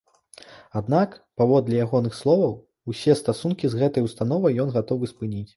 [0.79, 2.57] Аднак, паводле ягоных словаў,
[2.93, 5.49] усе стасункі з гэтай установай ён гатовы спыніць.